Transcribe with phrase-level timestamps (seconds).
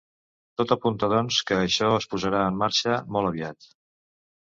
[0.61, 3.73] Tot apunta, doncs, que això es posarà en marxa molt aviat.